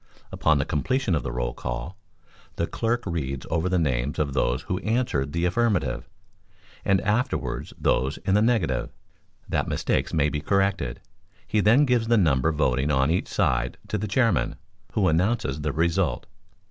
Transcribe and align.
Upon 0.31 0.57
the 0.57 0.65
completion 0.65 1.13
of 1.13 1.21
the 1.21 1.31
roll 1.31 1.53
call 1.53 1.95
the 2.55 2.65
clerk 2.65 3.03
reads 3.05 3.45
over 3.51 3.69
the 3.69 3.77
names 3.77 4.17
of 4.17 4.33
those 4.33 4.63
who 4.63 4.79
answered 4.79 5.31
the 5.31 5.45
affirmative, 5.45 6.09
and 6.83 6.99
afterwards 7.01 7.71
those 7.79 8.17
in 8.25 8.33
the 8.33 8.41
negative, 8.41 8.89
that 9.47 9.67
mistakes 9.67 10.11
may 10.11 10.27
be 10.29 10.41
corrected; 10.41 11.01
he 11.45 11.59
then 11.59 11.85
gives 11.85 12.07
the 12.07 12.17
number 12.17 12.51
voting 12.51 12.89
on 12.89 13.11
each 13.11 13.27
side 13.27 13.77
to 13.89 13.99
the 13.99 14.07
Chairman, 14.07 14.55
who 14.93 15.07
announces 15.07 15.61
the 15.61 15.71
result. 15.71 16.25